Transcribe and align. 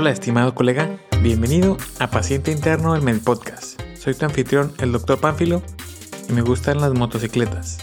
Hola 0.00 0.12
estimado 0.12 0.54
colega, 0.54 0.98
bienvenido 1.20 1.76
a 1.98 2.08
Paciente 2.10 2.50
Interno 2.50 2.94
del 2.94 3.02
Med 3.02 3.20
Podcast. 3.20 3.78
Soy 3.98 4.14
tu 4.14 4.24
anfitrión, 4.24 4.72
el 4.78 4.92
Dr. 4.92 5.20
Pánfilo, 5.20 5.60
y 6.26 6.32
me 6.32 6.40
gustan 6.40 6.80
las 6.80 6.94
motocicletas. 6.94 7.76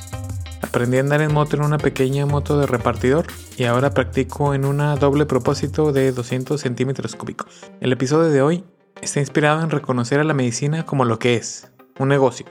Aprendí 0.64 0.98
a 0.98 1.02
andar 1.02 1.22
en 1.22 1.32
moto 1.32 1.58
en 1.58 1.64
una 1.64 1.78
pequeña 1.78 2.26
moto 2.26 2.60
de 2.60 2.66
repartidor 2.66 3.28
y 3.56 3.66
ahora 3.66 3.92
practico 3.92 4.56
en 4.56 4.66
una 4.66 4.96
doble 4.96 5.28
propósito 5.28 5.92
de 5.92 6.12
200 6.12 6.60
centímetros 6.60 7.16
cúbicos. 7.16 7.70
El 7.82 7.92
episodio 7.92 8.32
de 8.32 8.42
hoy 8.42 8.64
está 9.00 9.20
inspirado 9.20 9.62
en 9.62 9.70
reconocer 9.70 10.20
a 10.20 10.24
la 10.24 10.34
medicina 10.34 10.88
como 10.88 11.06
lo 11.06 11.20
que 11.20 11.36
es, 11.36 11.72
un 12.00 12.08
negocio, 12.08 12.48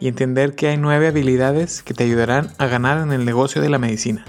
y 0.00 0.08
entender 0.08 0.54
que 0.54 0.68
hay 0.68 0.78
nueve 0.78 1.08
habilidades 1.08 1.82
que 1.82 1.92
te 1.92 2.04
ayudarán 2.04 2.54
a 2.56 2.66
ganar 2.66 2.96
en 2.96 3.12
el 3.12 3.26
negocio 3.26 3.60
de 3.60 3.68
la 3.68 3.78
medicina. 3.78 4.24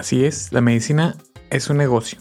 Así 0.00 0.24
es, 0.24 0.50
la 0.50 0.62
medicina 0.62 1.14
es 1.50 1.68
un 1.68 1.76
negocio. 1.76 2.20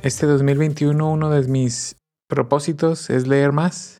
Este 0.00 0.24
2021 0.24 1.10
uno 1.10 1.28
de 1.28 1.46
mis 1.46 1.96
propósitos 2.26 3.10
es 3.10 3.28
leer 3.28 3.52
más 3.52 3.98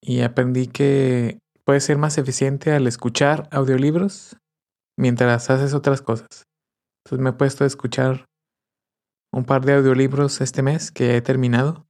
y 0.00 0.22
aprendí 0.22 0.68
que 0.68 1.38
puedes 1.66 1.84
ser 1.84 1.98
más 1.98 2.16
eficiente 2.16 2.72
al 2.72 2.86
escuchar 2.86 3.46
audiolibros 3.52 4.38
mientras 4.98 5.50
haces 5.50 5.74
otras 5.74 6.00
cosas. 6.00 6.44
Entonces 7.04 7.22
me 7.22 7.28
he 7.28 7.34
puesto 7.34 7.64
a 7.64 7.66
escuchar 7.66 8.24
un 9.30 9.44
par 9.44 9.66
de 9.66 9.74
audiolibros 9.74 10.40
este 10.40 10.62
mes 10.62 10.90
que 10.90 11.14
he 11.14 11.20
terminado. 11.20 11.84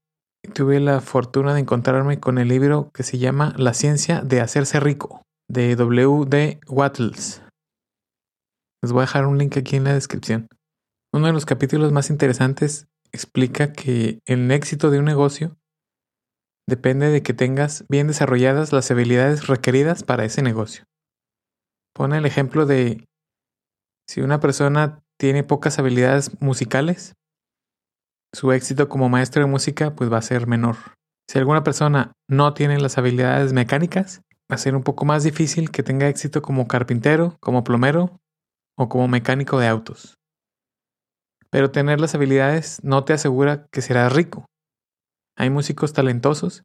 Tuve 0.53 0.81
la 0.81 1.01
fortuna 1.01 1.55
de 1.55 1.61
encontrarme 1.61 2.19
con 2.19 2.39
el 2.39 2.49
libro 2.49 2.91
que 2.93 3.05
se 3.05 3.19
llama 3.19 3.55
La 3.57 3.73
ciencia 3.73 4.21
de 4.23 4.41
hacerse 4.41 4.81
rico 4.81 5.23
de 5.49 5.77
W. 5.77 6.25
D. 6.27 6.59
Wattles. 6.67 7.46
Les 8.83 8.93
voy 8.93 9.01
a 9.01 9.07
dejar 9.07 9.27
un 9.27 9.39
link 9.39 9.57
aquí 9.57 9.77
en 9.77 9.85
la 9.85 9.95
descripción. 9.95 10.49
Uno 11.13 11.27
de 11.27 11.33
los 11.33 11.47
capítulos 11.47 11.93
más 11.93 12.11
interesantes 12.11 12.89
explica 13.13 13.73
que 13.73 14.21
el 14.27 14.51
éxito 14.51 14.91
de 14.91 14.99
un 14.99 15.05
negocio 15.05 15.57
depende 16.69 17.09
de 17.09 17.23
que 17.23 17.33
tengas 17.33 17.85
bien 17.89 18.09
desarrolladas 18.09 18.73
las 18.73 18.91
habilidades 18.91 19.47
requeridas 19.47 20.03
para 20.03 20.25
ese 20.25 20.43
negocio. 20.43 20.85
Pone 21.95 22.19
el 22.19 22.27
ejemplo 22.27 22.67
de 22.67 23.07
si 24.09 24.21
una 24.21 24.41
persona 24.41 25.03
tiene 25.19 25.45
pocas 25.45 25.79
habilidades 25.79 26.41
musicales, 26.41 27.15
su 28.35 28.53
éxito 28.53 28.89
como 28.89 29.09
maestro 29.09 29.43
de 29.43 29.51
música 29.51 29.95
pues 29.95 30.13
va 30.13 30.19
a 30.19 30.23
ser 30.23 30.47
menor. 30.47 30.77
Si 31.29 31.39
alguna 31.39 31.65
persona 31.65 32.13
no 32.29 32.53
tiene 32.53 32.79
las 32.79 32.99
habilidades 32.99 33.53
mecánicas, 33.53 34.21
va 34.51 34.57
a 34.57 34.59
ser 34.59 34.77
un 34.77 34.83
poco 34.83 35.05
más 35.05 35.25
difícil 35.25 35.71
que 35.71 35.83
tenga 35.83 36.09
éxito 36.09 36.43
como 36.43 36.69
carpintero, 36.69 37.37
como 37.41 37.65
plomero 37.65 38.21
o 38.77 38.89
como 38.89 39.09
mecánico 39.09 39.59
de 39.59 39.69
autos. 39.69 40.19
Pero 41.51 41.71
tener 41.71 42.01
las 42.01 42.15
habilidades 42.15 42.81
no 42.83 43.05
te 43.05 43.13
asegura 43.13 43.67
que 43.73 43.83
serás 43.83 44.13
rico. 44.13 44.47
Hay 45.37 45.51
músicos 45.51 45.93
talentosos 45.93 46.63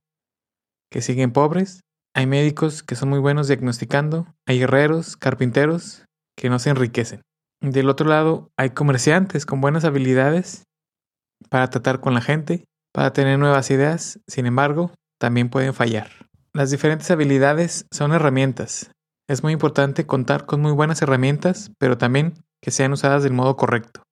que 0.92 1.02
siguen 1.02 1.32
pobres, 1.32 1.82
hay 2.14 2.28
médicos 2.28 2.84
que 2.84 2.96
son 2.96 3.10
muy 3.10 3.20
buenos 3.20 3.48
diagnosticando, 3.48 4.28
hay 4.46 4.62
herreros, 4.62 5.16
carpinteros 5.16 6.06
que 6.36 6.50
no 6.50 6.60
se 6.60 6.70
enriquecen. 6.70 7.22
Del 7.62 7.90
otro 7.90 8.08
lado, 8.08 8.50
hay 8.58 8.72
comerciantes 8.72 9.46
con 9.46 9.62
buenas 9.62 9.86
habilidades 9.86 10.64
para 11.50 11.70
tratar 11.70 12.02
con 12.02 12.14
la 12.14 12.22
gente, 12.22 12.66
para 12.94 13.14
tener 13.14 13.40
nuevas 13.40 13.72
ideas, 13.72 14.20
sin 14.28 14.46
embargo, 14.46 14.92
también 15.20 15.50
pueden 15.50 15.74
fallar. 15.74 16.10
Las 16.54 16.72
diferentes 16.72 17.10
habilidades 17.12 17.86
son 17.92 18.12
herramientas 18.12 18.92
es 19.32 19.44
muy 19.44 19.54
importante 19.54 20.06
contar 20.06 20.46
con 20.46 20.62
muy 20.62 20.74
buenas 20.74 21.02
herramientas, 21.02 21.72
pero 21.80 21.98
también 21.98 22.34
que 22.62 22.70
sean 22.70 22.92
usadas 22.92 23.24
del 23.24 23.32
modo 23.32 23.56
correcto. 23.56 24.04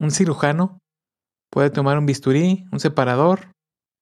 Un 0.00 0.10
cirujano 0.10 0.80
puede 1.52 1.70
tomar 1.70 1.98
un 1.98 2.06
bisturí, 2.06 2.64
un 2.72 2.80
separador, 2.80 3.52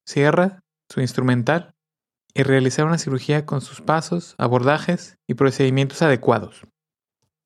sierra, 0.06 0.60
su 0.90 1.02
instrumental 1.02 1.74
y 2.32 2.44
realizar 2.44 2.86
una 2.86 2.96
cirugía 2.96 3.44
con 3.44 3.60
sus 3.60 3.82
pasos, 3.82 4.34
abordajes 4.38 5.16
y 5.28 5.34
procedimientos 5.34 6.00
adecuados. 6.00 6.62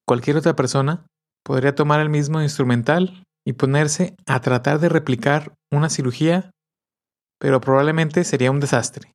Cualquier 0.07 0.37
otra 0.37 0.55
persona 0.55 1.05
podría 1.45 1.75
tomar 1.75 2.01
el 2.01 2.11
mismo 2.11 2.41
instrumental 2.41 3.25
y 3.45 3.55
ponerse 3.55 4.15
a 4.27 4.41
tratar 4.41 4.79
de 4.79 4.89
replicar 4.89 5.55
una 5.73 5.91
cirugía, 5.91 6.53
pero 7.41 7.61
probablemente 7.61 8.23
sería 8.23 8.53
un 8.53 8.61
desastre. 8.61 9.13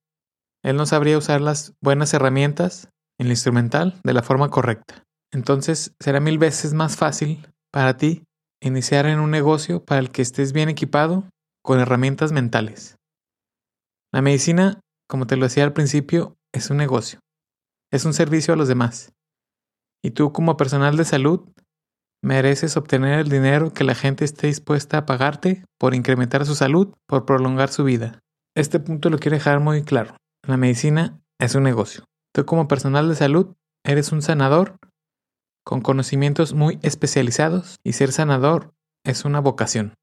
Él 0.61 0.75
no 0.75 0.85
sabría 0.85 1.17
usar 1.17 1.39
las 1.39 1.73
buenas 1.81 2.13
herramientas 2.13 2.89
el 3.19 3.27
instrumental 3.27 3.99
de 4.03 4.13
la 4.13 4.23
forma 4.23 4.49
correcta. 4.49 5.03
Entonces 5.31 5.93
será 5.99 6.19
mil 6.19 6.37
veces 6.37 6.73
más 6.73 6.95
fácil 6.95 7.47
para 7.71 7.97
ti 7.97 8.23
iniciar 8.61 9.05
en 9.05 9.19
un 9.19 9.31
negocio 9.31 9.83
para 9.83 9.99
el 9.99 10.11
que 10.11 10.21
estés 10.21 10.53
bien 10.53 10.69
equipado 10.69 11.29
con 11.63 11.79
herramientas 11.79 12.31
mentales. 12.31 12.97
La 14.13 14.21
medicina, 14.21 14.79
como 15.09 15.27
te 15.27 15.37
lo 15.37 15.45
decía 15.45 15.63
al 15.63 15.73
principio, 15.73 16.35
es 16.53 16.69
un 16.69 16.77
negocio. 16.77 17.19
Es 17.91 18.05
un 18.05 18.13
servicio 18.13 18.53
a 18.53 18.57
los 18.57 18.67
demás. 18.67 19.11
Y 20.03 20.11
tú 20.11 20.31
como 20.31 20.57
personal 20.57 20.97
de 20.97 21.05
salud 21.05 21.49
mereces 22.23 22.77
obtener 22.77 23.19
el 23.19 23.29
dinero 23.29 23.73
que 23.73 23.83
la 23.83 23.95
gente 23.95 24.23
esté 24.23 24.47
dispuesta 24.47 24.99
a 24.99 25.05
pagarte 25.05 25.65
por 25.79 25.93
incrementar 25.93 26.45
su 26.45 26.55
salud, 26.55 26.93
por 27.07 27.25
prolongar 27.25 27.69
su 27.69 27.83
vida. 27.83 28.19
Este 28.55 28.79
punto 28.79 29.09
lo 29.09 29.17
quiero 29.17 29.35
dejar 29.35 29.59
muy 29.59 29.83
claro. 29.83 30.15
La 30.47 30.57
medicina 30.57 31.19
es 31.39 31.55
un 31.55 31.63
negocio. 31.63 32.05
Tú 32.33 32.45
como 32.45 32.67
personal 32.67 33.07
de 33.07 33.15
salud 33.15 33.53
eres 33.85 34.11
un 34.11 34.21
sanador 34.21 34.77
con 35.63 35.81
conocimientos 35.81 36.53
muy 36.53 36.79
especializados 36.81 37.77
y 37.83 37.93
ser 37.93 38.11
sanador 38.11 38.73
es 39.05 39.25
una 39.25 39.39
vocación. 39.39 39.93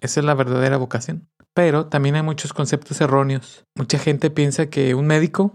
Esa 0.00 0.20
es 0.20 0.26
la 0.26 0.34
verdadera 0.34 0.76
vocación. 0.76 1.28
Pero 1.54 1.86
también 1.86 2.16
hay 2.16 2.22
muchos 2.22 2.52
conceptos 2.52 3.00
erróneos. 3.00 3.64
Mucha 3.76 3.98
gente 3.98 4.30
piensa 4.30 4.66
que 4.66 4.94
un 4.94 5.06
médico 5.06 5.54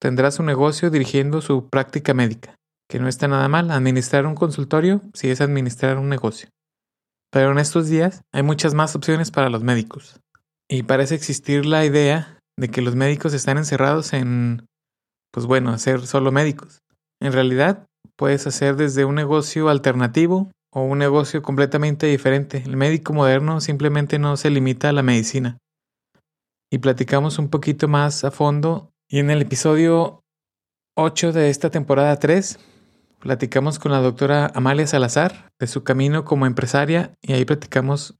tendrá 0.00 0.30
su 0.30 0.42
negocio 0.42 0.90
dirigiendo 0.90 1.40
su 1.40 1.68
práctica 1.68 2.12
médica, 2.12 2.54
que 2.88 2.98
no 3.00 3.08
está 3.08 3.26
nada 3.26 3.48
mal. 3.48 3.70
Administrar 3.70 4.26
un 4.26 4.34
consultorio 4.34 5.00
si 5.14 5.30
es 5.30 5.40
administrar 5.40 5.98
un 5.98 6.08
negocio. 6.08 6.50
Pero 7.32 7.50
en 7.50 7.58
estos 7.58 7.88
días 7.88 8.22
hay 8.32 8.42
muchas 8.42 8.74
más 8.74 8.94
opciones 8.94 9.30
para 9.30 9.48
los 9.48 9.62
médicos. 9.62 10.20
Y 10.68 10.82
parece 10.82 11.14
existir 11.14 11.64
la 11.64 11.84
idea 11.84 12.38
de 12.58 12.68
que 12.68 12.82
los 12.82 12.94
médicos 12.94 13.32
están 13.34 13.56
encerrados 13.58 14.12
en 14.12 14.66
pues 15.36 15.44
bueno, 15.44 15.70
hacer 15.70 16.06
solo 16.06 16.32
médicos. 16.32 16.80
En 17.20 17.30
realidad, 17.30 17.86
puedes 18.16 18.46
hacer 18.46 18.76
desde 18.76 19.04
un 19.04 19.16
negocio 19.16 19.68
alternativo 19.68 20.50
o 20.72 20.80
un 20.80 20.96
negocio 20.96 21.42
completamente 21.42 22.06
diferente. 22.06 22.62
El 22.64 22.78
médico 22.78 23.12
moderno 23.12 23.60
simplemente 23.60 24.18
no 24.18 24.38
se 24.38 24.48
limita 24.48 24.88
a 24.88 24.94
la 24.94 25.02
medicina. 25.02 25.58
Y 26.72 26.78
platicamos 26.78 27.38
un 27.38 27.50
poquito 27.50 27.86
más 27.86 28.24
a 28.24 28.30
fondo. 28.30 28.92
Y 29.10 29.18
en 29.18 29.28
el 29.28 29.42
episodio 29.42 30.22
8 30.96 31.34
de 31.34 31.50
esta 31.50 31.68
temporada 31.68 32.18
3, 32.18 32.58
platicamos 33.20 33.78
con 33.78 33.92
la 33.92 34.00
doctora 34.00 34.50
Amalia 34.54 34.86
Salazar 34.86 35.50
de 35.60 35.66
su 35.66 35.84
camino 35.84 36.24
como 36.24 36.46
empresaria 36.46 37.12
y 37.20 37.34
ahí 37.34 37.44
platicamos 37.44 38.16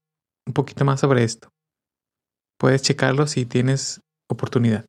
un 0.47 0.53
poquito 0.53 0.85
más 0.85 1.01
sobre 1.01 1.25
esto. 1.25 1.49
Puedes 2.59 2.83
checarlo 2.83 3.27
si 3.27 3.47
tienes 3.47 4.03
oportunidad. 4.29 4.85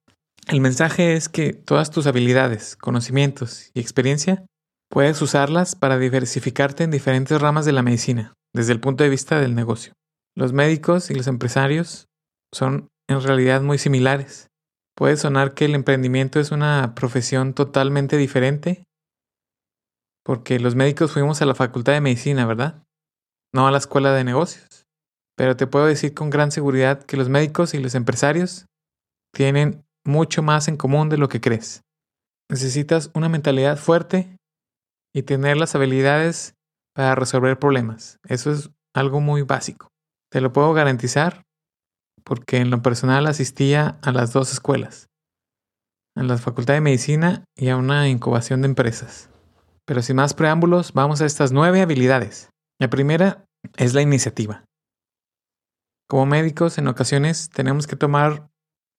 El 0.47 0.62
mensaje 0.62 1.13
es 1.13 1.28
que 1.28 1.52
todas 1.52 1.91
tus 1.91 2.08
habilidades, 2.08 2.78
conocimientos 2.78 3.69
y 3.74 3.81
experiencia 3.81 4.46
puedes 4.90 5.22
usarlas 5.22 5.75
para 5.75 6.00
diversificarte 6.00 6.85
en 6.85 6.91
diferentes 6.91 7.41
ramas 7.41 7.66
de 7.66 7.74
la 7.74 7.81
medicina, 7.81 8.34
desde 8.53 8.72
el 8.72 8.80
punto 8.80 9.03
de 9.03 9.09
vista 9.09 9.41
del 9.41 9.56
negocio. 9.56 9.91
Los 10.38 10.53
médicos 10.53 11.12
y 11.12 11.16
los 11.16 11.28
empresarios 11.28 12.06
son 12.53 12.88
en 13.09 13.22
realidad 13.22 13.62
muy 13.62 13.78
similares. 13.78 14.47
Puede 14.96 15.18
sonar 15.18 15.53
que 15.53 15.66
el 15.66 15.75
emprendimiento 15.75 16.40
es 16.40 16.52
una 16.52 16.96
profesión 16.96 17.53
totalmente 17.53 18.16
diferente, 18.16 18.86
porque 20.24 20.62
los 20.62 20.75
médicos 20.75 21.12
fuimos 21.12 21.42
a 21.42 21.45
la 21.45 21.56
facultad 21.56 21.92
de 21.92 22.01
medicina, 22.01 22.45
¿verdad? 22.45 22.83
No 23.54 23.68
a 23.68 23.72
la 23.72 23.80
escuela 23.80 24.13
de 24.13 24.24
negocios. 24.24 24.86
Pero 25.36 25.57
te 25.57 25.68
puedo 25.68 25.88
decir 25.88 26.13
con 26.13 26.30
gran 26.30 26.51
seguridad 26.51 27.04
que 27.04 27.18
los 27.18 27.27
médicos 27.27 27.74
y 27.74 27.80
los 27.80 27.95
empresarios 27.95 28.66
tienen 29.33 29.83
mucho 30.07 30.42
más 30.42 30.68
en 30.68 30.77
común 30.77 31.09
de 31.09 31.18
lo 31.18 31.30
que 31.30 31.42
crees. 31.42 31.83
Necesitas 32.50 33.12
una 33.13 33.30
mentalidad 33.30 33.77
fuerte 33.77 34.38
y 35.13 35.24
tener 35.24 35.57
las 35.57 35.75
habilidades 35.75 36.56
para 36.95 37.13
resolver 37.15 37.59
problemas. 37.59 38.18
Eso 38.27 38.51
es 38.51 38.71
algo 38.95 39.19
muy 39.19 39.44
básico. 39.44 39.89
Te 40.31 40.42
lo 40.42 40.54
puedo 40.54 40.74
garantizar 40.74 41.44
porque 42.24 42.57
en 42.57 42.69
lo 42.69 42.81
personal 42.81 43.27
asistía 43.27 44.00
a 44.01 44.12
las 44.12 44.33
dos 44.33 44.51
escuelas, 44.51 45.07
a 46.15 46.24
la 46.24 46.38
Facultad 46.38 46.74
de 46.74 46.81
Medicina 46.81 47.44
y 47.56 47.69
a 47.69 47.77
una 47.77 48.10
incubación 48.10 48.62
de 48.62 48.68
empresas. 48.68 49.30
Pero 49.86 50.01
sin 50.01 50.18
más 50.18 50.33
preámbulos, 50.33 50.94
vamos 50.94 51.21
a 51.21 51.25
estas 51.25 51.51
nueve 51.51 51.81
habilidades. 51.81 52.50
La 52.80 52.89
primera 52.89 53.45
es 53.77 53.94
la 53.94 54.01
iniciativa. 54.01 54.65
Como 56.10 56.25
médicos, 56.25 56.77
en 56.77 56.88
ocasiones 56.88 57.50
tenemos 57.50 57.88
que 57.88 57.95
tomar 57.95 58.50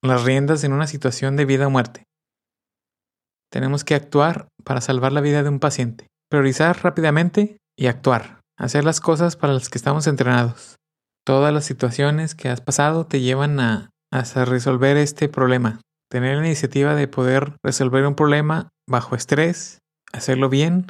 las 0.03 0.25
riendas 0.25 0.65
en 0.65 0.73
una 0.73 0.87
situación 0.87 1.37
de 1.37 1.45
vida 1.45 1.67
o 1.67 1.71
muerte. 1.71 2.05
Tenemos 3.51 3.85
que 3.85 3.95
actuar 3.95 4.49
para 4.65 4.81
salvar 4.81 5.13
la 5.13 5.21
vida 5.21 5.43
de 5.43 5.49
un 5.49 5.59
paciente, 5.59 6.07
priorizar 6.31 6.83
rápidamente 6.83 7.57
y 7.77 7.87
actuar. 7.87 8.41
Hacer 8.59 8.85
las 8.85 9.01
cosas 9.01 9.37
para 9.37 9.53
las 9.53 9.69
que 9.69 9.79
estamos 9.79 10.07
entrenados. 10.07 10.77
Todas 11.25 11.53
las 11.53 11.65
situaciones 11.65 12.35
que 12.35 12.49
has 12.49 12.61
pasado 12.61 13.07
te 13.07 13.21
llevan 13.21 13.61
a, 13.61 13.91
resolver 14.11 14.97
este 14.97 15.29
problema. 15.29 15.81
Tener 16.11 16.39
la 16.39 16.47
iniciativa 16.47 16.95
de 16.95 17.09
poder 17.09 17.57
resolver 17.63 18.07
un 18.07 18.15
problema 18.15 18.71
bajo 18.89 19.15
estrés, 19.15 19.81
hacerlo 20.13 20.49
bien 20.49 20.87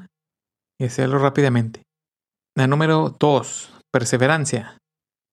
y 0.80 0.84
hacerlo 0.84 1.18
rápidamente. 1.18 1.82
La 2.56 2.68
número 2.68 3.16
dos, 3.18 3.72
perseverancia. 3.92 4.78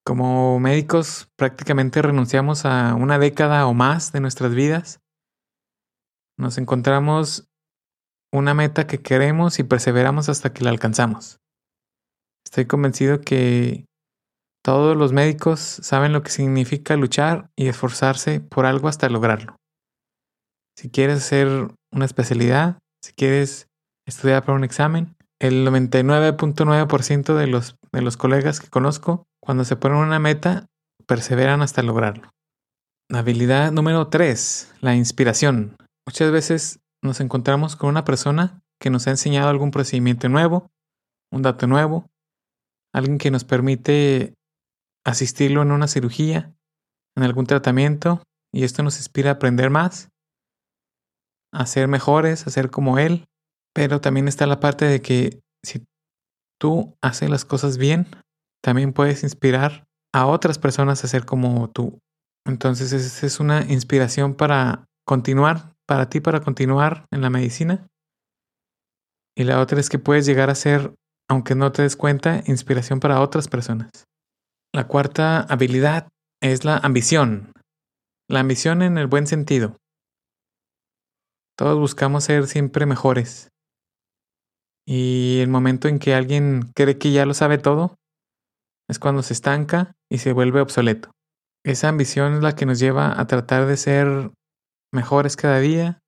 Como 0.06 0.60
médicos 0.60 1.28
prácticamente 1.36 2.00
renunciamos 2.00 2.64
a 2.64 2.94
una 2.94 3.18
década 3.18 3.66
o 3.66 3.74
más 3.74 4.12
de 4.12 4.20
nuestras 4.20 4.54
vidas. 4.54 5.00
Nos 6.38 6.58
encontramos 6.58 7.48
una 8.32 8.54
meta 8.54 8.86
que 8.86 8.98
queremos 8.98 9.58
y 9.58 9.64
perseveramos 9.64 10.28
hasta 10.28 10.52
que 10.52 10.62
la 10.62 10.70
alcanzamos. 10.70 11.40
Estoy 12.44 12.66
convencido 12.66 13.20
que 13.20 13.84
todos 14.64 14.96
los 14.96 15.12
médicos 15.12 15.58
saben 15.58 16.12
lo 16.12 16.22
que 16.22 16.30
significa 16.30 16.96
luchar 16.96 17.50
y 17.56 17.66
esforzarse 17.66 18.38
por 18.38 18.64
algo 18.64 18.86
hasta 18.86 19.08
lograrlo. 19.08 19.56
Si 20.78 20.88
quieres 20.88 21.16
hacer 21.16 21.48
una 21.92 22.04
especialidad, 22.04 22.78
si 23.02 23.12
quieres 23.12 23.66
estudiar 24.06 24.44
para 24.44 24.56
un 24.56 24.62
examen, 24.62 25.16
el 25.40 25.66
99.9% 25.66 27.34
de 27.34 27.46
los, 27.48 27.76
de 27.96 28.02
los 28.02 28.18
colegas 28.18 28.60
que 28.60 28.68
conozco, 28.68 29.26
cuando 29.40 29.64
se 29.64 29.74
ponen 29.74 29.96
una 29.96 30.18
meta, 30.18 30.66
perseveran 31.06 31.62
hasta 31.62 31.82
lograrlo. 31.82 32.28
habilidad 33.10 33.72
número 33.72 34.08
3, 34.08 34.74
la 34.82 34.94
inspiración. 34.94 35.76
Muchas 36.06 36.30
veces 36.30 36.80
nos 37.02 37.20
encontramos 37.20 37.74
con 37.74 37.88
una 37.88 38.04
persona 38.04 38.60
que 38.78 38.90
nos 38.90 39.06
ha 39.06 39.12
enseñado 39.12 39.48
algún 39.48 39.70
procedimiento 39.70 40.28
nuevo, 40.28 40.70
un 41.32 41.40
dato 41.40 41.66
nuevo, 41.66 42.06
alguien 42.92 43.16
que 43.16 43.30
nos 43.30 43.44
permite 43.44 44.34
asistirlo 45.06 45.62
en 45.62 45.72
una 45.72 45.88
cirugía, 45.88 46.54
en 47.16 47.22
algún 47.22 47.46
tratamiento, 47.46 48.22
y 48.52 48.64
esto 48.64 48.82
nos 48.82 48.98
inspira 48.98 49.30
a 49.30 49.34
aprender 49.34 49.70
más, 49.70 50.10
a 51.50 51.64
ser 51.64 51.88
mejores, 51.88 52.46
a 52.46 52.50
ser 52.50 52.70
como 52.70 52.98
él, 52.98 53.24
pero 53.74 54.02
también 54.02 54.28
está 54.28 54.46
la 54.46 54.60
parte 54.60 54.84
de 54.84 55.00
que 55.00 55.40
si 55.64 55.82
tú 56.58 56.96
haces 57.02 57.30
las 57.30 57.44
cosas 57.44 57.78
bien, 57.78 58.06
también 58.62 58.92
puedes 58.92 59.22
inspirar 59.22 59.86
a 60.14 60.26
otras 60.26 60.58
personas 60.58 61.04
a 61.04 61.08
ser 61.08 61.24
como 61.24 61.70
tú. 61.70 61.98
Entonces 62.46 62.92
esa 62.92 63.26
es 63.26 63.40
una 63.40 63.64
inspiración 63.64 64.34
para 64.34 64.86
continuar, 65.06 65.74
para 65.86 66.08
ti 66.08 66.20
para 66.20 66.40
continuar 66.40 67.06
en 67.10 67.22
la 67.22 67.30
medicina. 67.30 67.86
Y 69.36 69.44
la 69.44 69.60
otra 69.60 69.78
es 69.80 69.88
que 69.88 69.98
puedes 69.98 70.26
llegar 70.26 70.48
a 70.48 70.54
ser, 70.54 70.94
aunque 71.28 71.54
no 71.54 71.72
te 71.72 71.82
des 71.82 71.96
cuenta, 71.96 72.42
inspiración 72.46 73.00
para 73.00 73.20
otras 73.20 73.48
personas. 73.48 73.90
La 74.72 74.86
cuarta 74.86 75.40
habilidad 75.40 76.08
es 76.42 76.64
la 76.64 76.78
ambición. 76.78 77.52
La 78.28 78.40
ambición 78.40 78.82
en 78.82 78.98
el 78.98 79.06
buen 79.06 79.26
sentido. 79.26 79.76
Todos 81.56 81.78
buscamos 81.78 82.24
ser 82.24 82.46
siempre 82.46 82.86
mejores. 82.86 83.48
Y 84.86 85.40
el 85.40 85.48
momento 85.48 85.88
en 85.88 85.98
que 85.98 86.14
alguien 86.14 86.70
cree 86.74 86.96
que 86.98 87.10
ya 87.10 87.26
lo 87.26 87.34
sabe 87.34 87.58
todo, 87.58 87.96
es 88.88 88.98
cuando 88.98 89.22
se 89.22 89.32
estanca 89.32 89.96
y 90.08 90.18
se 90.18 90.32
vuelve 90.32 90.60
obsoleto. 90.60 91.10
Esa 91.64 91.88
ambición 91.88 92.34
es 92.34 92.42
la 92.42 92.54
que 92.54 92.66
nos 92.66 92.78
lleva 92.78 93.20
a 93.20 93.26
tratar 93.26 93.66
de 93.66 93.76
ser 93.76 94.30
mejores 94.92 95.36
cada 95.36 95.58
día, 95.58 95.98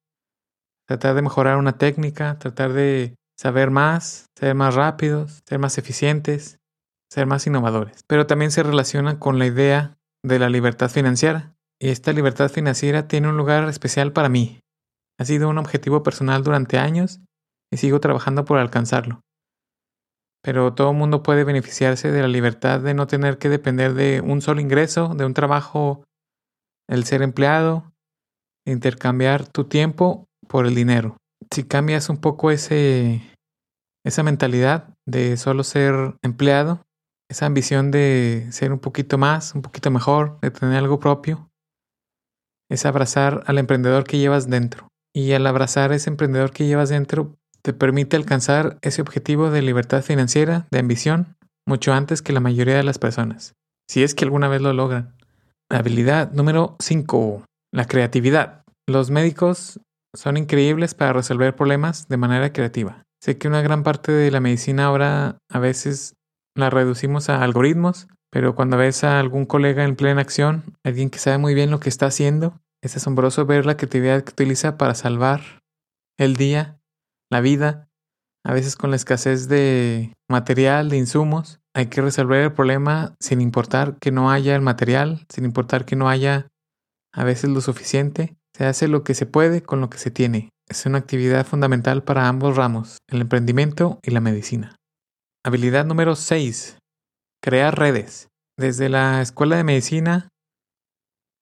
tratar 0.87 1.17
de 1.17 1.23
mejorar 1.23 1.57
una 1.57 1.77
técnica, 1.77 2.39
tratar 2.39 2.73
de 2.73 3.17
saber 3.37 3.71
más, 3.71 4.27
ser 4.37 4.55
más 4.55 4.77
rápidos, 4.77 5.41
ser 5.49 5.59
más 5.59 5.77
eficientes, 5.77 6.59
ser 7.11 7.27
más 7.27 7.47
innovadores. 7.47 8.03
Pero 8.07 8.27
también 8.27 8.53
se 8.53 8.63
relaciona 8.63 9.19
con 9.19 9.39
la 9.41 9.47
idea 9.47 9.99
de 10.25 10.39
la 10.39 10.49
libertad 10.49 10.91
financiera. 10.91 11.55
Y 11.81 11.89
esta 11.89 12.13
libertad 12.13 12.51
financiera 12.51 13.09
tiene 13.09 13.29
un 13.29 13.37
lugar 13.37 13.69
especial 13.69 14.13
para 14.13 14.29
mí. 14.29 14.61
Ha 15.19 15.25
sido 15.25 15.49
un 15.49 15.59
objetivo 15.59 16.03
personal 16.03 16.45
durante 16.45 16.79
años 16.79 17.21
y 17.71 17.77
sigo 17.77 18.01
trabajando 18.01 18.45
por 18.45 18.59
alcanzarlo. 18.59 19.21
Pero 20.43 20.75
todo 20.75 20.93
mundo 20.93 21.23
puede 21.23 21.45
beneficiarse 21.45 22.11
de 22.11 22.23
la 22.23 22.29
libertad 22.29 22.81
de 22.81 22.95
no 22.95 23.07
tener 23.07 23.39
que 23.39 23.49
depender 23.49 23.95
de 23.95 24.21
un 24.21 24.41
solo 24.41 24.61
ingreso, 24.61 25.15
de 25.15 25.25
un 25.25 25.35
trabajo, 25.35 26.05
el 26.89 27.05
ser 27.05 27.23
empleado, 27.23 27.93
intercambiar 28.65 29.47
tu 29.47 29.65
tiempo 29.65 30.27
por 30.47 30.67
el 30.67 30.75
dinero. 30.75 31.17
Si 31.51 31.65
cambias 31.65 32.09
un 32.09 32.19
poco 32.19 32.51
ese, 32.51 33.23
esa 34.05 34.23
mentalidad 34.23 34.95
de 35.07 35.37
solo 35.37 35.65
ser 35.65 36.17
empleado, 36.23 36.85
esa 37.31 37.47
ambición 37.47 37.91
de 37.91 38.47
ser 38.51 38.73
un 38.73 38.79
poquito 38.79 39.19
más, 39.19 39.55
un 39.55 39.63
poquito 39.63 39.91
mejor, 39.91 40.39
de 40.41 40.51
tener 40.51 40.79
algo 40.79 40.99
propio, 40.99 41.51
es 42.71 42.87
abrazar 42.87 43.43
al 43.47 43.59
emprendedor 43.59 44.05
que 44.05 44.19
llevas 44.19 44.49
dentro. 44.49 44.89
Y 45.15 45.33
al 45.33 45.47
abrazar 45.47 45.91
a 45.91 45.97
ese 45.97 46.11
emprendedor 46.11 46.53
que 46.53 46.67
llevas 46.67 46.91
dentro, 46.91 47.37
te 47.63 47.73
permite 47.73 48.17
alcanzar 48.17 48.79
ese 48.83 49.03
objetivo 49.03 49.51
de 49.51 49.63
libertad 49.63 50.03
financiera, 50.03 50.67
de 50.71 50.79
ambición, 50.79 51.37
mucho 51.67 51.93
antes 51.93 52.23
que 52.23 52.33
la 52.33 52.41
mayoría 52.41 52.77
de 52.77 52.83
las 52.83 52.99
personas, 52.99 53.55
si 53.89 54.03
es 54.03 54.15
que 54.15 54.25
alguna 54.25 54.49
vez 54.49 54.63
lo 54.63 54.73
logran. 54.73 55.15
Habilidad 55.71 56.33
número 56.33 56.77
5. 56.81 57.45
La 57.73 57.85
creatividad. 57.85 58.63
Los 58.87 59.11
médicos 59.11 59.81
son 60.15 60.39
increíbles 60.39 60.95
para 60.95 61.13
resolver 61.13 61.55
problemas 61.55 62.09
de 62.09 62.17
manera 62.17 62.53
creativa. 62.53 63.05
Sé 63.23 63.37
que 63.37 63.49
una 63.49 63.61
gran 63.61 63.83
parte 63.83 64.13
de 64.13 64.31
la 64.31 64.41
medicina 64.41 64.87
ahora 64.87 65.39
a 65.51 65.59
veces 65.59 66.15
la 66.57 66.71
reducimos 66.71 67.29
a 67.29 67.43
algoritmos, 67.43 68.09
pero 68.31 68.55
cuando 68.55 68.79
ves 68.79 69.05
a 69.05 69.21
algún 69.21 69.45
colega 69.45 69.85
en 69.85 69.97
plena 69.97 70.23
acción, 70.23 70.65
alguien 70.85 71.11
que 71.11 71.19
sabe 71.19 71.39
muy 71.39 71.55
bien 71.55 71.71
lo 71.71 71.81
que 71.81 71.89
está 71.89 72.07
haciendo, 72.07 72.59
es 72.83 72.97
asombroso 72.97 73.45
ver 73.45 73.67
la 73.67 73.77
creatividad 73.77 74.23
que 74.23 74.33
utiliza 74.33 74.79
para 74.79 74.95
salvar 74.95 75.61
el 76.19 76.37
día 76.37 76.78
la 77.31 77.41
vida, 77.41 77.89
a 78.45 78.53
veces 78.53 78.77
con 78.77 78.91
la 78.91 78.97
escasez 78.97 79.49
de 79.49 80.15
material, 80.29 80.89
de 80.89 80.97
insumos, 80.97 81.61
hay 81.75 81.87
que 81.87 82.01
resolver 82.01 82.43
el 82.43 82.53
problema 82.53 83.15
sin 83.21 83.41
importar 83.41 83.99
que 83.99 84.11
no 84.11 84.31
haya 84.31 84.55
el 84.55 84.63
material, 84.63 85.27
sin 85.29 85.45
importar 85.45 85.85
que 85.85 85.97
no 85.97 86.09
haya 86.09 86.49
a 87.13 87.25
veces 87.25 87.51
lo 87.51 87.61
suficiente. 87.61 88.37
Se 88.57 88.65
hace 88.65 88.89
lo 88.89 89.05
que 89.05 89.15
se 89.15 89.27
puede 89.27 89.63
con 89.63 89.81
lo 89.81 89.91
que 89.91 89.99
se 89.99 90.11
tiene. 90.11 90.51
Es 90.69 90.85
una 90.87 90.99
actividad 90.99 91.47
fundamental 91.47 92.03
para 92.03 92.29
ambos 92.29 92.57
ramos, 92.57 92.99
el 93.09 93.21
emprendimiento 93.21 94.01
y 94.03 94.11
la 94.11 94.21
medicina. 94.21 94.77
Habilidad 95.45 95.87
número 95.87 96.17
6. 96.17 96.79
Crear 97.43 97.79
redes. 97.79 98.29
Desde 98.59 98.89
la 98.89 99.23
escuela 99.23 99.57
de 99.57 99.65
medicina 99.65 100.29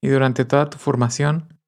y 0.02 0.08
durante 0.08 0.44
toda 0.44 0.68
tu 0.68 0.76
formación, 0.78 1.58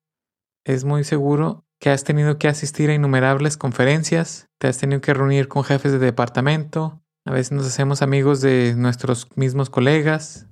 es 0.67 0.85
muy 0.85 1.05
seguro 1.05 1.65
que 1.81 1.91
has 1.91 2.05
tenido 2.05 2.39
que 2.39 2.49
asistir 2.49 2.91
a 2.91 2.95
innumerables 2.95 3.57
conferencias, 3.57 4.47
te 4.59 4.69
has 4.69 4.79
tenido 4.79 5.01
que 5.01 5.15
reunir 5.15 5.49
con 5.49 5.65
jefes 5.65 5.93
de 5.93 5.99
departamento, 5.99 7.01
a 7.29 7.33
veces 7.33 7.53
nos 7.53 7.67
hacemos 7.67 8.01
amigos 8.01 8.41
de 8.41 8.75
nuestros 8.75 9.29
mismos 9.37 9.69
colegas 9.69 10.47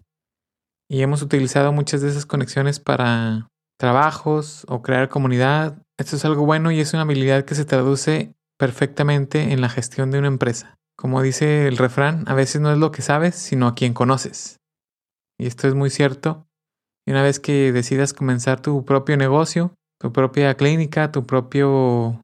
y 0.91 1.01
hemos 1.01 1.23
utilizado 1.23 1.73
muchas 1.73 2.03
de 2.03 2.11
esas 2.11 2.27
conexiones 2.27 2.81
para 2.81 3.49
trabajos 3.79 4.67
o 4.69 4.83
crear 4.83 5.09
comunidad. 5.09 5.83
Esto 5.99 6.17
es 6.17 6.25
algo 6.25 6.45
bueno 6.45 6.71
y 6.71 6.81
es 6.81 6.93
una 6.93 7.03
habilidad 7.03 7.45
que 7.45 7.55
se 7.55 7.65
traduce 7.65 8.35
perfectamente 8.59 9.53
en 9.53 9.63
la 9.63 9.69
gestión 9.69 10.11
de 10.11 10.19
una 10.19 10.29
empresa. 10.29 10.77
Como 10.97 11.23
dice 11.23 11.67
el 11.67 11.79
refrán, 11.79 12.25
a 12.27 12.35
veces 12.35 12.61
no 12.61 12.71
es 12.71 12.79
lo 12.79 12.91
que 12.91 13.03
sabes, 13.03 13.35
sino 13.37 13.67
a 13.67 13.75
quien 13.75 13.95
conoces. 13.95 14.61
Y 15.39 15.47
esto 15.47 15.69
es 15.69 15.75
muy 15.75 15.89
cierto. 15.89 16.47
Una 17.07 17.23
vez 17.23 17.41
que 17.41 17.73
decidas 17.73 18.13
comenzar 18.13 18.61
tu 18.61 18.85
propio 18.85 19.17
negocio, 19.17 19.75
tu 19.99 20.13
propia 20.13 20.55
clínica, 20.55 21.11
tu 21.13 21.27
propia 21.27 21.67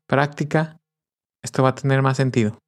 práctica, 0.06 0.80
esto 1.42 1.62
va 1.62 1.70
a 1.70 1.74
tener 1.74 2.02
más 2.02 2.16
sentido. 2.16 2.58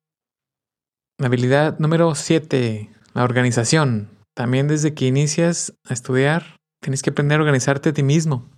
habilidad 1.19 1.79
número 1.79 2.15
7, 2.15 2.91
la 3.15 3.25
organización. 3.25 4.11
También 4.35 4.67
desde 4.67 4.95
que 4.95 5.07
inicias 5.07 5.75
a 5.89 5.95
estudiar, 5.95 6.57
tienes 6.81 7.03
que 7.03 7.11
aprender 7.11 7.39
a 7.39 7.43
organizarte 7.43 7.91
a 7.91 7.93
ti 7.93 8.03
mismo. 8.03 8.51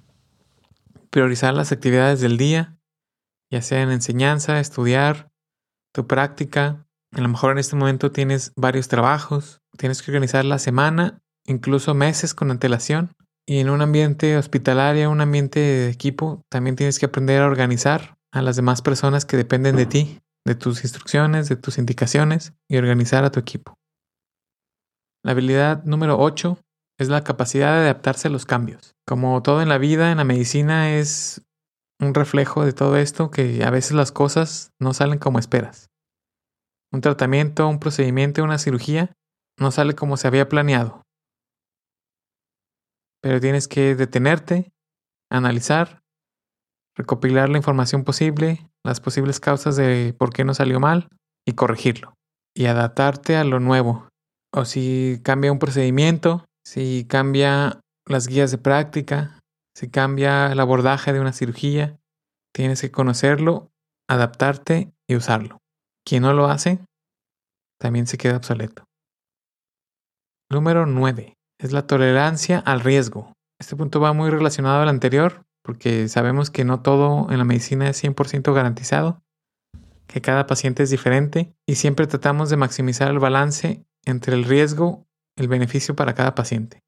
Priorizar 1.11 1.55
las 1.55 1.71
actividades 1.71 2.21
del 2.21 2.39
día, 2.39 2.79
ya 3.51 3.63
sea 3.63 3.83
en 3.83 3.91
enseñanza, 3.91 4.59
estudiar, 4.59 5.31
tu 5.93 6.07
práctica. 6.07 6.87
A 7.13 7.21
lo 7.21 7.29
mejor 7.29 7.53
en 7.53 7.59
este 7.59 7.77
momento 7.77 8.11
tienes 8.11 8.53
varios 8.57 8.89
trabajos, 8.89 9.61
tienes 9.77 10.03
que 10.03 10.11
organizar 10.11 10.45
la 10.45 10.59
semana, 10.59 11.21
incluso 11.45 11.95
meses 11.95 12.35
con 12.35 12.51
antelación. 12.51 13.13
Y 13.49 13.61
en 13.61 13.71
un 13.71 13.81
ambiente 13.81 14.37
hospitalario, 14.37 15.11
un 15.11 15.21
ambiente 15.21 15.61
de 15.61 15.91
equipo, 15.91 16.43
también 16.51 16.75
tienes 16.75 16.99
que 16.99 17.07
aprender 17.07 17.43
a 17.43 17.47
organizar 17.47 18.19
a 18.33 18.43
las 18.43 18.57
demás 18.57 18.83
personas 18.83 19.25
que 19.25 19.37
dependen 19.37 19.77
de 19.77 19.87
ti, 19.87 20.21
de 20.45 20.57
tus 20.57 20.83
instrucciones, 20.83 21.49
de 21.49 21.57
tus 21.57 21.79
indicaciones 21.79 22.55
y 22.69 22.77
organizar 22.77 23.25
a 23.25 23.31
tu 23.31 23.39
equipo. 23.39 23.75
La 25.25 25.33
habilidad 25.33 25.85
número 25.85 26.19
8 26.19 26.59
es 26.99 27.09
la 27.09 27.23
capacidad 27.23 27.75
de 27.75 27.83
adaptarse 27.83 28.29
a 28.29 28.31
los 28.31 28.47
cambios. 28.47 28.95
Como 29.07 29.43
todo 29.43 29.63
en 29.63 29.69
la 29.69 29.79
vida, 29.79 30.11
en 30.11 30.19
la 30.19 30.25
medicina 30.25 30.97
es 30.97 31.43
un 32.01 32.15
reflejo 32.15 32.65
de 32.65 32.73
todo 32.73 32.97
esto 32.97 33.31
que 33.31 33.65
a 33.65 33.71
veces 33.71 33.93
las 33.93 34.13
cosas 34.13 34.73
no 34.81 34.93
salen 34.93 35.19
como 35.19 35.39
esperas. 35.39 35.91
un 36.93 37.01
tratamiento, 37.01 37.69
un 37.69 37.79
procedimiento, 37.79 38.43
una 38.43 38.59
cirugía, 38.59 39.13
no 39.59 39.71
sale 39.71 39.95
como 39.95 40.17
se 40.17 40.29
había 40.29 40.49
planeado. 40.49 41.06
Pero 43.27 43.41
tienes 43.41 43.67
que 43.67 43.97
detenerte, 43.97 44.71
analizar, 45.33 46.01
recopilar 46.97 47.49
la 47.49 47.57
información 47.57 48.05
posible, 48.05 48.71
las 48.85 49.01
posibles 49.01 49.41
causas 49.41 49.75
de 49.75 50.15
por 50.17 50.33
qué 50.33 50.45
no 50.45 50.55
salió 50.55 50.79
mal 50.79 51.09
y 51.45 51.55
corregirlo. 51.55 52.15
Y 52.57 52.67
adaptarte 52.67 53.35
a 53.37 53.43
lo 53.43 53.59
nuevo. 53.59 54.09
O 54.55 54.65
si 54.65 55.21
cambia 55.25 55.51
un 55.51 55.59
procedimiento, 55.59 56.45
si 56.65 57.05
cambia 57.09 57.81
las 58.07 58.29
guías 58.29 58.53
de 58.53 58.59
práctica, 58.59 59.41
si 59.75 59.91
cambia 59.91 60.53
el 60.53 60.61
abordaje 60.61 61.13
de 61.13 61.19
una 61.19 61.33
cirugía, 61.33 61.99
tienes 62.55 62.81
que 62.81 62.93
conocerlo, 62.93 63.73
adaptarte 64.09 64.93
y 65.09 65.17
usarlo. 65.17 65.59
Quien 66.07 66.23
no 66.23 66.33
lo 66.33 66.47
hace, 66.47 66.79
también 67.81 68.07
se 68.07 68.19
queda 68.19 68.37
obsoleto. 68.37 68.85
Número 70.49 70.87
9. 70.87 71.37
Es 71.59 71.73
la 71.73 71.87
tolerancia 71.87 72.59
al 72.59 72.81
riesgo. 72.81 73.33
Este 73.59 73.77
punto 73.77 74.01
va 74.01 74.13
muy 74.13 74.31
relacionado 74.31 74.83
al 74.83 74.89
anterior, 74.89 75.45
porque 75.63 76.09
sabemos 76.09 76.51
que 76.51 76.65
no 76.65 76.81
todo 76.81 77.31
en 77.31 77.39
la 77.39 77.45
medicina 77.45 77.89
es 77.89 78.03
100% 78.03 78.55
garantizado, 78.55 79.23
que 80.07 80.21
cada 80.21 80.47
paciente 80.47 80.83
es 80.83 80.91
diferente 80.91 81.55
y 81.67 81.77
siempre 81.77 82.07
tratamos 82.07 82.51
de 82.51 82.57
maximizar 82.57 83.11
el 83.11 83.19
balance 83.19 83.85
entre 84.05 84.35
el 84.35 84.45
riesgo 84.45 85.07
y 85.37 85.43
el 85.43 85.49
beneficio 85.49 85.97
para 85.97 86.15
cada 86.15 86.35
paciente. 86.35 86.83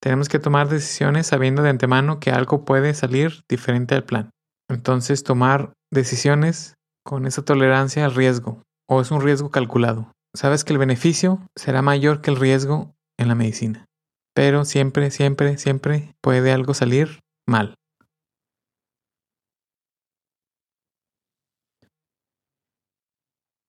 Tenemos 0.00 0.28
que 0.28 0.38
tomar 0.38 0.68
decisiones 0.68 1.26
sabiendo 1.26 1.62
de 1.62 1.70
antemano 1.70 2.20
que 2.20 2.30
algo 2.30 2.64
puede 2.64 2.92
salir 2.94 3.44
diferente 3.48 3.94
al 3.94 4.04
plan. 4.04 4.30
Entonces 4.68 5.22
tomar 5.22 5.72
decisiones 5.90 6.74
con 7.04 7.26
esa 7.26 7.44
tolerancia 7.44 8.04
al 8.04 8.14
riesgo 8.14 8.62
o 8.88 9.00
es 9.00 9.10
un 9.10 9.20
riesgo 9.20 9.50
calculado. 9.50 10.12
Sabes 10.34 10.64
que 10.64 10.72
el 10.72 10.78
beneficio 10.78 11.46
será 11.56 11.82
mayor 11.82 12.20
que 12.20 12.30
el 12.30 12.36
riesgo 12.36 12.94
en 13.22 13.28
la 13.28 13.34
medicina. 13.34 13.86
Pero 14.34 14.64
siempre, 14.64 15.10
siempre, 15.10 15.58
siempre 15.58 16.14
puede 16.20 16.52
algo 16.52 16.74
salir 16.74 17.20
mal. 17.46 17.74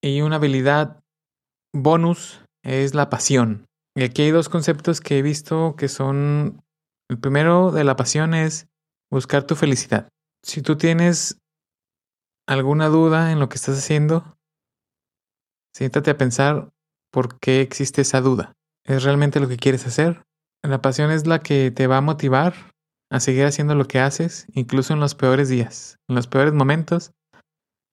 Y 0.01 0.21
una 0.21 0.35
habilidad 0.35 1.01
bonus 1.73 2.43
es 2.63 2.93
la 2.93 3.09
pasión. 3.09 3.65
Y 3.95 4.03
aquí 4.03 4.23
hay 4.23 4.31
dos 4.31 4.49
conceptos 4.49 4.99
que 4.99 5.19
he 5.19 5.21
visto 5.21 5.75
que 5.77 5.87
son... 5.87 6.61
El 7.09 7.19
primero 7.19 7.71
de 7.71 7.83
la 7.83 7.95
pasión 7.95 8.33
es 8.33 8.67
buscar 9.11 9.45
tu 9.45 9.55
felicidad. 9.55 10.09
Si 10.43 10.61
tú 10.61 10.77
tienes 10.77 11.37
alguna 12.47 12.87
duda 12.87 13.31
en 13.31 13.39
lo 13.39 13.49
que 13.49 13.55
estás 13.55 13.77
haciendo, 13.77 14.37
siéntate 15.75 16.11
a 16.11 16.17
pensar 16.17 16.69
por 17.11 17.39
qué 17.39 17.61
existe 17.61 18.01
esa 18.01 18.21
duda. 18.21 18.53
¿Es 18.85 19.03
realmente 19.03 19.39
lo 19.39 19.47
que 19.47 19.57
quieres 19.57 19.87
hacer? 19.87 20.23
La 20.61 20.81
pasión 20.81 21.11
es 21.11 21.25
la 21.25 21.39
que 21.39 21.71
te 21.71 21.87
va 21.87 21.97
a 21.97 22.01
motivar 22.01 22.53
a 23.11 23.19
seguir 23.19 23.45
haciendo 23.45 23.75
lo 23.75 23.85
que 23.85 23.99
haces, 23.99 24.47
incluso 24.53 24.93
en 24.93 24.99
los 24.99 25.15
peores 25.15 25.47
días, 25.47 25.99
en 26.09 26.15
los 26.15 26.27
peores 26.27 26.53
momentos, 26.53 27.11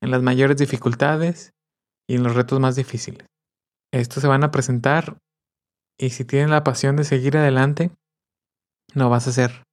en 0.03 0.11
las 0.11 0.23
mayores 0.23 0.57
dificultades 0.57 1.53
y 2.09 2.17
en 2.17 2.23
los 2.23 2.35
retos 2.35 2.59
más 2.59 2.77
difíciles. 2.77 3.27
Estos 3.93 4.23
se 4.23 4.29
van 4.29 4.45
a 4.45 4.51
presentar 4.51 5.19
y 5.99 6.11
si 6.11 6.25
tienes 6.25 6.51
la 6.51 6.65
pasión 6.65 6.97
de 6.97 7.05
seguir 7.05 7.37
adelante, 7.37 7.91
lo 8.95 9.11
vas 9.11 9.27
a 9.27 9.31
hacer. 9.31 9.65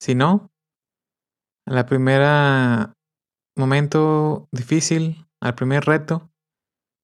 Si 0.00 0.14
no, 0.14 0.50
a 1.66 1.72
la 1.72 1.86
primera 1.86 2.92
momento 3.56 4.48
difícil, 4.52 5.26
al 5.40 5.54
primer 5.54 5.84
reto, 5.84 6.30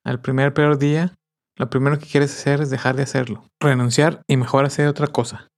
al 0.04 0.20
primer 0.20 0.52
peor 0.52 0.78
día, 0.78 1.14
lo 1.56 1.70
primero 1.70 1.98
que 1.98 2.06
quieres 2.06 2.32
hacer 2.32 2.60
es 2.60 2.70
dejar 2.70 2.96
de 2.96 3.02
hacerlo, 3.02 3.44
renunciar 3.60 4.22
y 4.28 4.36
mejor 4.36 4.64
hacer 4.64 4.88
otra 4.88 5.06
cosa. 5.06 5.48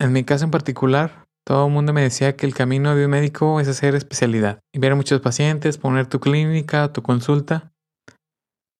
En 0.00 0.12
mi 0.12 0.24
caso 0.24 0.44
en 0.44 0.50
particular, 0.50 1.26
todo 1.46 1.66
el 1.66 1.72
mundo 1.72 1.92
me 1.92 2.02
decía 2.02 2.36
que 2.36 2.46
el 2.46 2.54
camino 2.54 2.96
de 2.96 3.04
un 3.04 3.10
médico 3.10 3.60
es 3.60 3.68
hacer 3.68 3.94
especialidad, 3.94 4.60
y 4.72 4.78
ver 4.78 4.92
a 4.92 4.96
muchos 4.96 5.20
pacientes, 5.20 5.78
poner 5.78 6.06
tu 6.06 6.18
clínica, 6.18 6.92
tu 6.92 7.02
consulta. 7.02 7.72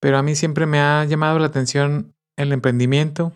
Pero 0.00 0.18
a 0.18 0.22
mí 0.22 0.34
siempre 0.34 0.66
me 0.66 0.80
ha 0.80 1.04
llamado 1.04 1.38
la 1.38 1.46
atención 1.46 2.14
el 2.36 2.52
emprendimiento, 2.52 3.32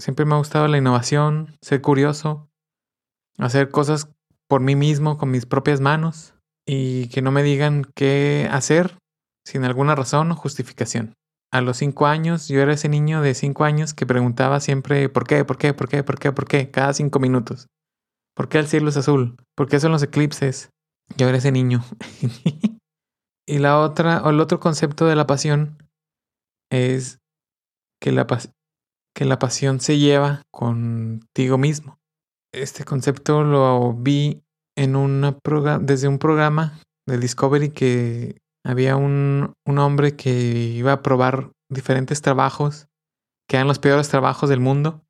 siempre 0.00 0.24
me 0.24 0.34
ha 0.34 0.38
gustado 0.38 0.66
la 0.68 0.78
innovación, 0.78 1.56
ser 1.60 1.80
curioso, 1.80 2.48
hacer 3.38 3.70
cosas 3.70 4.08
por 4.48 4.60
mí 4.60 4.74
mismo 4.74 5.16
con 5.16 5.30
mis 5.30 5.46
propias 5.46 5.80
manos 5.80 6.34
y 6.66 7.08
que 7.08 7.22
no 7.22 7.30
me 7.30 7.42
digan 7.42 7.84
qué 7.94 8.48
hacer 8.50 8.98
sin 9.46 9.64
alguna 9.64 9.94
razón 9.94 10.30
o 10.30 10.36
justificación. 10.36 11.14
A 11.52 11.60
los 11.60 11.76
cinco 11.76 12.06
años, 12.06 12.48
yo 12.48 12.60
era 12.60 12.72
ese 12.72 12.88
niño 12.88 13.20
de 13.20 13.34
cinco 13.34 13.64
años 13.64 13.92
que 13.92 14.06
preguntaba 14.06 14.60
siempre 14.60 15.08
¿por 15.08 15.26
qué? 15.26 15.44
¿por 15.44 15.58
qué? 15.58 15.74
¿por 15.74 15.88
qué? 15.88 16.02
¿por 16.02 16.18
qué? 16.18 16.32
¿por 16.32 16.46
qué? 16.46 16.70
Cada 16.70 16.94
cinco 16.94 17.18
minutos. 17.18 17.66
¿Por 18.34 18.48
qué 18.48 18.58
el 18.58 18.66
cielo 18.66 18.88
es 18.88 18.96
azul? 18.96 19.36
¿Por 19.54 19.68
qué 19.68 19.78
son 19.78 19.92
los 19.92 20.02
eclipses? 20.02 20.70
Yo 21.16 21.28
era 21.28 21.38
ese 21.38 21.52
niño. 21.52 21.84
y 23.46 23.58
la 23.58 23.78
otra, 23.78 24.22
o 24.22 24.30
el 24.30 24.40
otro 24.40 24.60
concepto 24.60 25.06
de 25.06 25.16
la 25.16 25.26
pasión 25.26 25.76
es 26.70 27.18
que 28.00 28.12
la, 28.12 28.26
que 29.14 29.24
la 29.26 29.38
pasión 29.38 29.80
se 29.80 29.98
lleva 29.98 30.42
contigo 30.50 31.58
mismo. 31.58 31.98
Este 32.54 32.84
concepto 32.84 33.44
lo 33.44 33.92
vi 33.92 34.42
en 34.76 34.96
una 34.96 35.36
desde 35.80 36.08
un 36.08 36.18
programa 36.18 36.80
de 37.06 37.18
Discovery 37.18 37.70
que 37.70 38.41
había 38.64 38.96
un, 38.96 39.54
un 39.66 39.78
hombre 39.78 40.16
que 40.16 40.30
iba 40.30 40.92
a 40.92 41.02
probar 41.02 41.50
diferentes 41.70 42.22
trabajos, 42.22 42.88
que 43.48 43.56
eran 43.56 43.68
los 43.68 43.78
peores 43.78 44.08
trabajos 44.08 44.48
del 44.48 44.60
mundo. 44.60 45.02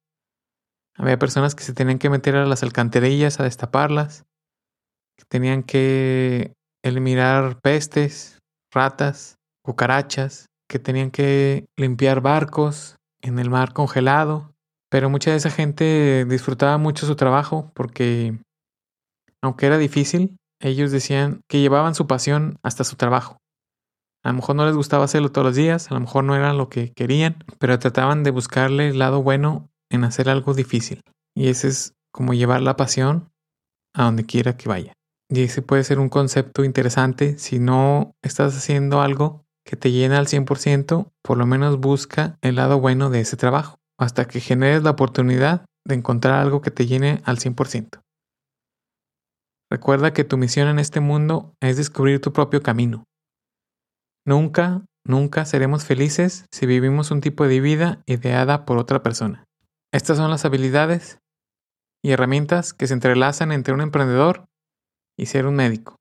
Había 0.96 1.18
personas 1.18 1.54
que 1.54 1.64
se 1.64 1.74
tenían 1.74 1.98
que 1.98 2.10
meter 2.10 2.36
a 2.36 2.46
las 2.46 2.62
alcantarillas 2.62 3.40
a 3.40 3.44
destaparlas, 3.44 4.24
que 5.16 5.24
tenían 5.28 5.62
que 5.62 6.52
eliminar 6.84 7.60
pestes, 7.60 8.38
ratas, 8.72 9.36
cucarachas, 9.62 10.46
que 10.68 10.78
tenían 10.78 11.10
que 11.10 11.66
limpiar 11.76 12.20
barcos 12.20 12.96
en 13.22 13.38
el 13.38 13.50
mar 13.50 13.72
congelado. 13.72 14.54
Pero 14.90 15.08
mucha 15.08 15.30
de 15.30 15.36
esa 15.36 15.50
gente 15.50 16.24
disfrutaba 16.26 16.78
mucho 16.78 17.06
su 17.06 17.16
trabajo 17.16 17.70
porque, 17.74 18.38
aunque 19.42 19.66
era 19.66 19.78
difícil, 19.78 20.36
ellos 20.60 20.90
decían 20.90 21.40
que 21.48 21.60
llevaban 21.60 21.94
su 21.94 22.06
pasión 22.06 22.58
hasta 22.62 22.84
su 22.84 22.96
trabajo. 22.96 23.41
A 24.24 24.28
lo 24.28 24.34
mejor 24.34 24.56
no 24.56 24.66
les 24.66 24.76
gustaba 24.76 25.04
hacerlo 25.04 25.32
todos 25.32 25.46
los 25.46 25.56
días, 25.56 25.90
a 25.90 25.94
lo 25.94 26.00
mejor 26.00 26.24
no 26.24 26.36
era 26.36 26.52
lo 26.52 26.68
que 26.68 26.92
querían, 26.92 27.44
pero 27.58 27.78
trataban 27.78 28.22
de 28.22 28.30
buscarle 28.30 28.88
el 28.88 28.98
lado 28.98 29.22
bueno 29.22 29.70
en 29.90 30.04
hacer 30.04 30.28
algo 30.28 30.54
difícil. 30.54 31.02
Y 31.34 31.48
ese 31.48 31.68
es 31.68 31.94
como 32.12 32.34
llevar 32.34 32.62
la 32.62 32.76
pasión 32.76 33.30
a 33.94 34.04
donde 34.04 34.24
quiera 34.24 34.56
que 34.56 34.68
vaya. 34.68 34.92
Y 35.28 35.42
ese 35.42 35.62
puede 35.62 35.82
ser 35.82 35.98
un 35.98 36.08
concepto 36.08 36.62
interesante. 36.62 37.38
Si 37.38 37.58
no 37.58 38.14
estás 38.22 38.56
haciendo 38.56 39.00
algo 39.00 39.44
que 39.64 39.76
te 39.76 39.90
llena 39.90 40.18
al 40.18 40.26
100%, 40.26 41.10
por 41.22 41.38
lo 41.38 41.46
menos 41.46 41.78
busca 41.78 42.38
el 42.42 42.56
lado 42.56 42.78
bueno 42.80 43.10
de 43.10 43.20
ese 43.20 43.36
trabajo, 43.36 43.78
hasta 43.98 44.26
que 44.26 44.40
generes 44.40 44.82
la 44.82 44.90
oportunidad 44.90 45.64
de 45.86 45.94
encontrar 45.94 46.34
algo 46.34 46.60
que 46.60 46.70
te 46.70 46.86
llene 46.86 47.22
al 47.24 47.38
100%. 47.38 48.02
Recuerda 49.70 50.12
que 50.12 50.24
tu 50.24 50.36
misión 50.36 50.68
en 50.68 50.78
este 50.78 51.00
mundo 51.00 51.54
es 51.60 51.78
descubrir 51.78 52.20
tu 52.20 52.32
propio 52.32 52.62
camino. 52.62 53.04
Nunca, 54.24 54.84
nunca 55.04 55.44
seremos 55.44 55.84
felices 55.84 56.46
si 56.52 56.66
vivimos 56.66 57.10
un 57.10 57.20
tipo 57.20 57.46
de 57.46 57.60
vida 57.60 58.02
ideada 58.06 58.64
por 58.64 58.78
otra 58.78 59.02
persona. 59.02 59.44
Estas 59.92 60.16
son 60.16 60.30
las 60.30 60.44
habilidades 60.44 61.18
y 62.04 62.12
herramientas 62.12 62.72
que 62.72 62.86
se 62.86 62.94
entrelazan 62.94 63.52
entre 63.52 63.74
un 63.74 63.80
emprendedor 63.80 64.46
y 65.18 65.26
ser 65.26 65.46
un 65.46 65.56
médico. 65.56 65.96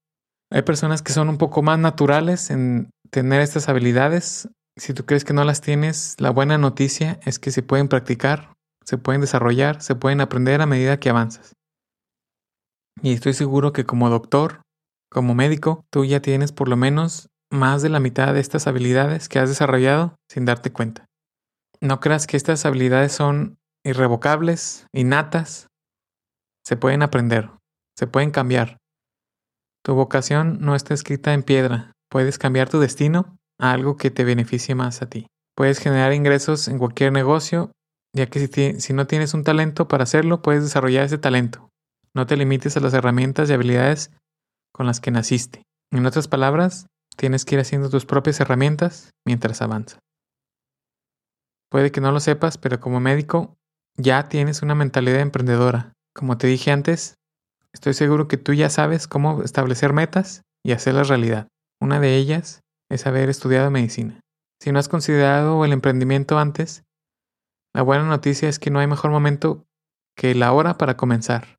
Hay 0.52 0.62
personas 0.62 1.02
que 1.02 1.14
son 1.14 1.30
un 1.30 1.38
poco 1.38 1.62
más 1.62 1.80
naturales 1.80 2.50
en 2.50 2.90
tener 3.10 3.42
estas 3.42 3.70
habilidades. 3.70 4.50
Si 4.78 4.94
tú 4.94 5.06
crees 5.06 5.24
que 5.24 5.34
no 5.34 5.44
las 5.44 5.62
tienes, 5.62 6.16
la 6.20 6.30
buena 6.30 6.58
noticia 6.58 7.20
es 7.26 7.40
que 7.40 7.52
se 7.52 7.64
pueden 7.64 7.88
practicar, 7.88 8.54
se 8.86 8.98
pueden 8.98 9.22
desarrollar, 9.22 9.82
se 9.82 9.96
pueden 9.96 10.22
aprender 10.22 10.62
a 10.62 10.66
medida 10.66 11.00
que 11.00 11.10
avanzas. 11.10 11.54
Y 13.02 13.14
estoy 13.14 13.34
seguro 13.34 13.74
que 13.74 13.86
como 13.86 14.10
doctor, 14.10 14.62
como 15.10 15.34
médico, 15.36 15.86
tú 15.92 16.06
ya 16.06 16.22
tienes 16.22 16.52
por 16.52 16.68
lo 16.68 16.78
menos 16.78 17.30
más 17.52 17.82
de 17.82 17.90
la 17.90 18.00
mitad 18.00 18.34
de 18.34 18.40
estas 18.40 18.66
habilidades 18.66 19.30
que 19.30 19.40
has 19.40 19.50
desarrollado 19.50 20.16
sin 20.30 20.46
darte 20.46 20.72
cuenta. 20.72 21.06
No 21.82 22.00
creas 22.00 22.26
que 22.26 22.38
estas 22.38 22.66
habilidades 22.66 23.12
son 23.12 23.58
irrevocables, 23.84 24.88
innatas. 24.94 25.68
Se 26.66 26.78
pueden 26.78 27.02
aprender, 27.02 27.52
se 27.98 28.08
pueden 28.08 28.32
cambiar. 28.32 28.78
Tu 29.84 29.94
vocación 29.94 30.60
no 30.62 30.76
está 30.76 30.94
escrita 30.94 31.34
en 31.34 31.44
piedra. 31.44 31.92
Puedes 32.10 32.38
cambiar 32.38 32.70
tu 32.70 32.80
destino 32.80 33.38
a 33.60 33.72
algo 33.72 33.98
que 33.98 34.12
te 34.12 34.24
beneficie 34.24 34.76
más 34.76 35.02
a 35.02 35.10
ti. 35.10 35.28
Puedes 35.56 35.80
generar 35.80 36.14
ingresos 36.14 36.68
en 36.68 36.78
cualquier 36.78 37.12
negocio, 37.12 37.72
ya 38.16 38.28
que 38.28 38.48
si, 38.48 38.80
si 38.80 38.94
no 38.94 39.08
tienes 39.08 39.34
un 39.34 39.44
talento 39.44 39.88
para 39.88 40.04
hacerlo, 40.04 40.42
puedes 40.42 40.64
desarrollar 40.64 41.06
ese 41.06 41.18
talento. 41.18 41.70
No 42.14 42.28
te 42.28 42.38
limites 42.38 42.78
a 42.78 42.80
las 42.80 42.94
herramientas 42.94 43.50
y 43.50 43.54
habilidades 43.54 44.12
con 44.72 44.86
las 44.86 45.00
que 45.00 45.12
naciste. 45.12 45.64
En 45.92 46.06
otras 46.06 46.28
palabras, 46.28 46.88
tienes 47.16 47.46
que 47.46 47.56
ir 47.56 47.62
haciendo 47.62 47.90
tus 47.90 48.06
propias 48.06 48.40
herramientas 48.40 49.12
mientras 49.26 49.62
avanzas. 49.62 50.00
Puede 51.70 51.92
que 51.92 52.02
no 52.02 52.12
lo 52.12 52.20
sepas, 52.20 52.58
pero 52.58 52.80
como 52.80 53.00
médico 53.00 53.56
ya 53.98 54.28
tienes 54.28 54.62
una 54.62 54.76
mentalidad 54.76 55.22
emprendedora. 55.22 55.94
Como 56.14 56.38
te 56.38 56.48
dije 56.48 56.72
antes, 56.72 57.16
estoy 57.74 57.94
seguro 57.94 58.28
que 58.28 58.38
tú 58.38 58.54
ya 58.54 58.70
sabes 58.70 59.08
cómo 59.08 59.44
establecer 59.44 59.94
metas 59.94 60.42
y 60.66 60.74
hacerlas 60.74 61.08
realidad. 61.08 61.48
Una 61.82 62.00
de 62.00 62.18
ellas 62.18 62.62
es 62.90 63.08
haber 63.08 63.30
estudiado 63.30 63.72
medicina. 63.72 64.20
Si 64.62 64.72
no 64.72 64.80
has 64.80 64.90
considerado 64.90 65.64
el 65.64 65.72
emprendimiento 65.72 66.38
antes, 66.38 66.84
la 67.74 67.82
buena 67.82 68.04
noticia 68.04 68.50
es 68.50 68.60
que 68.60 68.70
no 68.70 68.80
hay 68.80 68.88
mejor 68.88 69.12
momento 69.12 69.66
que 70.18 70.36
la 70.36 70.52
hora 70.52 70.78
para 70.78 70.98
comenzar. 70.98 71.58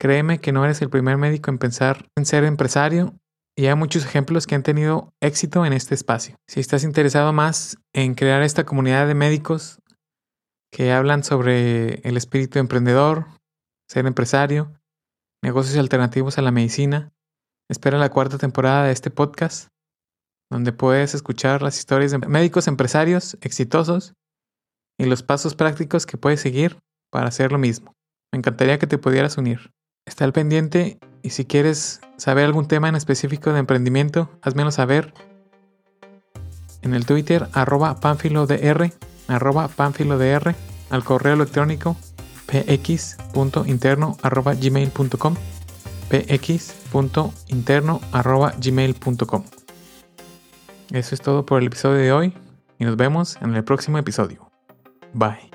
Créeme 0.00 0.40
que 0.40 0.52
no 0.52 0.64
eres 0.64 0.80
el 0.80 0.90
primer 0.90 1.18
médico 1.18 1.50
en 1.50 1.58
pensar 1.58 2.08
en 2.16 2.24
ser 2.24 2.44
empresario 2.44 3.14
y 3.58 3.66
hay 3.66 3.74
muchos 3.74 4.04
ejemplos 4.04 4.46
que 4.46 4.54
han 4.54 4.62
tenido 4.62 5.12
éxito 5.20 5.66
en 5.66 5.72
este 5.72 5.92
espacio. 5.92 6.36
Si 6.46 6.60
estás 6.60 6.84
interesado 6.84 7.32
más 7.32 7.76
en 7.92 8.14
crear 8.14 8.40
esta 8.42 8.64
comunidad 8.64 9.08
de 9.08 9.16
médicos 9.16 9.80
que 10.72 10.92
hablan 10.92 11.24
sobre 11.24 11.94
el 12.08 12.16
espíritu 12.16 12.60
emprendedor, 12.60 13.26
ser 13.90 14.06
empresario, 14.06 14.72
negocios 15.42 15.76
alternativos 15.76 16.38
a 16.38 16.42
la 16.42 16.52
medicina, 16.52 17.12
espera 17.68 17.98
la 17.98 18.10
cuarta 18.10 18.38
temporada 18.38 18.84
de 18.84 18.92
este 18.92 19.10
podcast, 19.10 19.70
donde 20.52 20.72
puedes 20.72 21.14
escuchar 21.14 21.60
las 21.60 21.80
historias 21.80 22.12
de 22.12 22.18
médicos 22.18 22.68
empresarios 22.68 23.36
exitosos 23.40 24.14
y 25.00 25.06
los 25.06 25.24
pasos 25.24 25.56
prácticos 25.56 26.06
que 26.06 26.16
puedes 26.16 26.40
seguir 26.40 26.78
para 27.10 27.26
hacer 27.26 27.50
lo 27.50 27.58
mismo. 27.58 27.92
Me 28.32 28.38
encantaría 28.38 28.78
que 28.78 28.86
te 28.86 28.98
pudieras 28.98 29.36
unir. 29.36 29.72
Está 30.08 30.24
al 30.24 30.32
pendiente 30.32 30.98
y 31.22 31.30
si 31.30 31.44
quieres 31.44 32.00
saber 32.16 32.46
algún 32.46 32.66
tema 32.66 32.88
en 32.88 32.96
específico 32.96 33.52
de 33.52 33.58
emprendimiento, 33.58 34.30
házmelo 34.40 34.70
saber 34.70 35.12
en 36.80 36.94
el 36.94 37.04
Twitter 37.04 37.46
arroba 37.52 38.00
panfilodr, 38.00 38.90
arroba 39.28 39.68
panfilodr, 39.68 40.54
al 40.88 41.04
correo 41.04 41.34
electrónico 41.34 41.94
px.interno 42.46 44.16
arroba 44.22 44.54
gmail.com 44.54 45.34
px.interno 46.08 48.00
arroba 48.10 48.54
gmail.com 48.58 49.44
Eso 50.90 51.14
es 51.14 51.20
todo 51.20 51.44
por 51.44 51.60
el 51.60 51.66
episodio 51.66 51.98
de 51.98 52.12
hoy 52.12 52.34
y 52.78 52.86
nos 52.86 52.96
vemos 52.96 53.36
en 53.42 53.54
el 53.54 53.62
próximo 53.62 53.98
episodio. 53.98 54.50
Bye. 55.12 55.47